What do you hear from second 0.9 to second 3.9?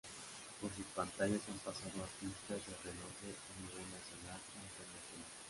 pantallas han pasado artistas de renombre a nivel